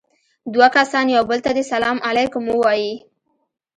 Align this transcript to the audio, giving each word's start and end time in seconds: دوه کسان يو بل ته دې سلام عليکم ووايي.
دوه 0.53 0.67
کسان 0.75 1.05
يو 1.15 1.23
بل 1.29 1.39
ته 1.45 1.51
دې 1.57 1.63
سلام 1.73 1.97
عليکم 2.07 2.43
ووايي. 2.47 2.93